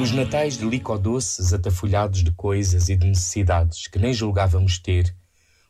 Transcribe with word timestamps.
Os 0.00 0.12
natais 0.12 0.56
de 0.56 0.64
licodoces 0.64 1.52
atafolhados 1.52 2.22
de 2.22 2.30
coisas 2.30 2.88
e 2.88 2.96
de 2.96 3.06
necessidades 3.06 3.88
que 3.88 3.98
nem 3.98 4.12
julgávamos 4.12 4.78
ter, 4.78 5.14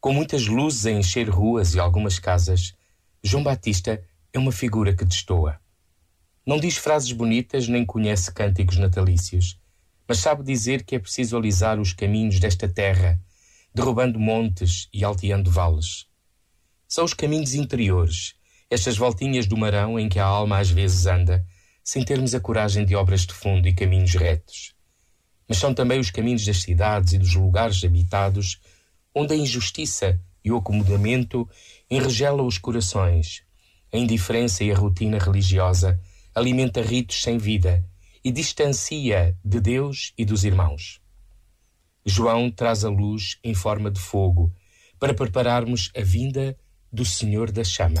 com 0.00 0.12
muitas 0.12 0.46
luzes 0.46 0.86
a 0.86 0.90
encher 0.90 1.28
ruas 1.28 1.74
e 1.74 1.80
algumas 1.80 2.18
casas, 2.18 2.72
João 3.22 3.42
Batista 3.42 4.02
é 4.32 4.38
uma 4.38 4.50
figura 4.50 4.94
que 4.94 5.04
destoa. 5.04 5.60
Não 6.46 6.58
diz 6.58 6.76
frases 6.76 7.12
bonitas 7.12 7.68
nem 7.68 7.84
conhece 7.84 8.32
cânticos 8.32 8.78
natalícios, 8.78 9.60
mas 10.08 10.18
sabe 10.18 10.42
dizer 10.42 10.84
que 10.84 10.96
é 10.96 10.98
preciso 10.98 11.36
alisar 11.36 11.78
os 11.78 11.92
caminhos 11.92 12.40
desta 12.40 12.68
terra, 12.68 13.20
derrubando 13.74 14.18
montes 14.18 14.88
e 14.92 15.04
alteando 15.04 15.50
vales. 15.50 16.06
São 16.88 17.04
os 17.04 17.14
caminhos 17.14 17.54
interiores 17.54 18.34
estas 18.72 18.96
voltinhas 18.96 19.46
do 19.46 19.56
marão 19.56 19.98
em 19.98 20.08
que 20.08 20.18
a 20.18 20.24
alma 20.24 20.58
às 20.58 20.70
vezes 20.70 21.04
anda, 21.04 21.44
sem 21.84 22.02
termos 22.02 22.34
a 22.34 22.40
coragem 22.40 22.86
de 22.86 22.96
obras 22.96 23.26
de 23.26 23.34
fundo 23.34 23.68
e 23.68 23.74
caminhos 23.74 24.14
retos. 24.14 24.74
Mas 25.46 25.58
são 25.58 25.74
também 25.74 26.00
os 26.00 26.10
caminhos 26.10 26.46
das 26.46 26.62
cidades 26.62 27.12
e 27.12 27.18
dos 27.18 27.34
lugares 27.34 27.84
habitados, 27.84 28.58
onde 29.14 29.34
a 29.34 29.36
injustiça 29.36 30.18
e 30.42 30.50
o 30.50 30.56
acomodamento 30.56 31.46
enregelam 31.90 32.46
os 32.46 32.56
corações, 32.56 33.42
a 33.92 33.98
indiferença 33.98 34.64
e 34.64 34.72
a 34.72 34.76
rotina 34.76 35.18
religiosa 35.18 36.00
alimenta 36.34 36.80
ritos 36.80 37.22
sem 37.22 37.36
vida 37.36 37.84
e 38.24 38.32
distancia 38.32 39.36
de 39.44 39.60
Deus 39.60 40.14
e 40.16 40.24
dos 40.24 40.44
irmãos. 40.44 40.98
João 42.06 42.50
traz 42.50 42.84
a 42.84 42.88
luz 42.88 43.38
em 43.44 43.52
forma 43.52 43.90
de 43.90 44.00
fogo 44.00 44.50
para 44.98 45.12
prepararmos 45.12 45.90
a 45.94 46.00
vinda 46.00 46.56
do 46.90 47.04
Senhor 47.04 47.52
da 47.52 47.64
Chama. 47.64 48.00